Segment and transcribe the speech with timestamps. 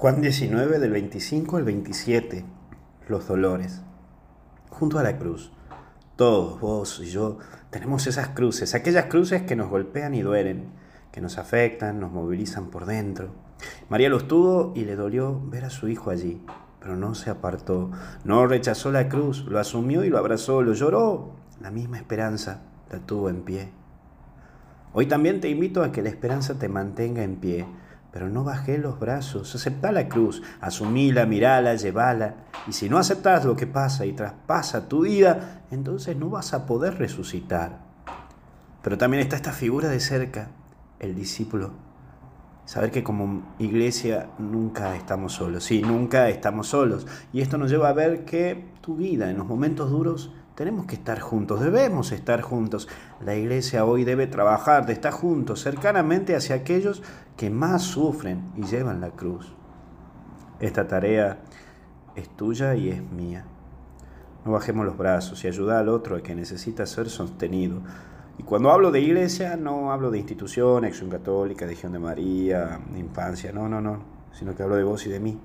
[0.00, 2.44] Juan 19 del 25 al 27,
[3.08, 3.82] los dolores.
[4.70, 5.50] Junto a la cruz,
[6.14, 7.38] todos, vos y yo,
[7.70, 10.68] tenemos esas cruces, aquellas cruces que nos golpean y duelen,
[11.10, 13.30] que nos afectan, nos movilizan por dentro.
[13.88, 16.40] María los tuvo y le dolió ver a su hijo allí,
[16.78, 17.90] pero no se apartó,
[18.22, 21.32] no rechazó la cruz, lo asumió y lo abrazó, lo lloró.
[21.60, 23.72] La misma esperanza la tuvo en pie.
[24.92, 27.66] Hoy también te invito a que la esperanza te mantenga en pie
[28.18, 32.34] pero no bajé los brazos, aceptá la cruz, asumíla, mirala, llevala.
[32.66, 36.66] Y si no aceptás lo que pasa y traspasa tu vida, entonces no vas a
[36.66, 37.78] poder resucitar.
[38.82, 40.48] Pero también está esta figura de cerca,
[40.98, 41.70] el discípulo.
[42.64, 47.06] Saber que como iglesia nunca estamos solos, sí, nunca estamos solos.
[47.32, 50.96] Y esto nos lleva a ver que tu vida en los momentos duros tenemos que
[50.96, 52.88] estar juntos, debemos estar juntos.
[53.24, 57.00] La iglesia hoy debe trabajar de estar juntos, cercanamente hacia aquellos
[57.36, 59.54] que más sufren y llevan la cruz.
[60.58, 61.38] Esta tarea
[62.16, 63.44] es tuya y es mía.
[64.44, 67.80] No bajemos los brazos y ayuda al otro que necesita ser sostenido.
[68.36, 73.52] Y cuando hablo de iglesia, no hablo de institución, acción católica, Legión de María, infancia,
[73.52, 74.00] no, no, no,
[74.32, 75.38] sino que hablo de vos y de mí,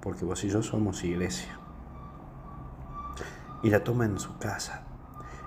[0.00, 1.63] porque vos y yo somos iglesia
[3.64, 4.82] y la toma en su casa.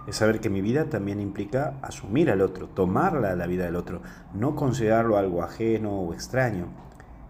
[0.08, 4.02] Es saber que mi vida también implica asumir al otro, tomarla la vida del otro,
[4.34, 6.66] no considerarlo algo ajeno o extraño.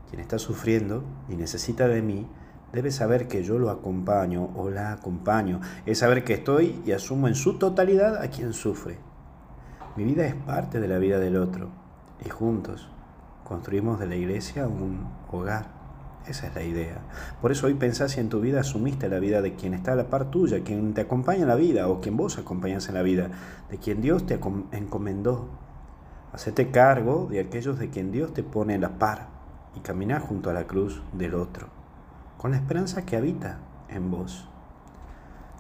[0.10, 2.28] Quien está sufriendo y necesita de mí
[2.72, 5.60] debe saber que yo lo acompaño o la acompaño.
[5.86, 8.98] Es saber que estoy y asumo en su totalidad a quien sufre.
[9.98, 11.70] Mi vida es parte de la vida del otro
[12.24, 12.90] y juntos
[13.44, 15.77] construimos de la iglesia un hogar.
[16.28, 17.00] Esa es la idea.
[17.42, 19.96] Por eso hoy pensás si en tu vida asumiste la vida de quien está a
[19.96, 23.02] la par tuya, quien te acompaña en la vida o quien vos acompañas en la
[23.02, 23.30] vida,
[23.70, 24.40] de quien Dios te
[24.72, 25.48] encomendó.
[26.34, 29.30] Hacete cargo de aquellos de quien Dios te pone en la par
[29.76, 31.68] y caminar junto a la cruz del otro,
[32.38, 34.50] con la esperanza que habita en vos.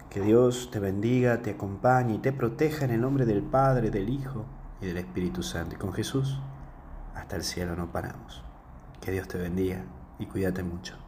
[0.09, 4.09] Que Dios te bendiga, te acompañe y te proteja en el nombre del Padre, del
[4.09, 4.45] Hijo
[4.81, 5.75] y del Espíritu Santo.
[5.75, 6.39] Y con Jesús
[7.15, 8.43] hasta el cielo no paramos.
[8.99, 9.83] Que Dios te bendiga
[10.19, 11.06] y cuídate mucho.